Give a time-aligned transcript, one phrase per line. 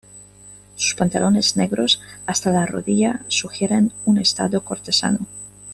[0.75, 5.27] Sus pantalones negros hasta la rodilla sugieren un estado cortesano.